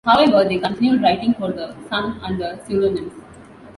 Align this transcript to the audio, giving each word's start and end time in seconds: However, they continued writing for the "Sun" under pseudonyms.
However, 0.03 0.43
they 0.49 0.57
continued 0.57 1.03
writing 1.03 1.35
for 1.35 1.51
the 1.51 1.75
"Sun" 1.87 2.19
under 2.23 2.59
pseudonyms. 2.65 3.13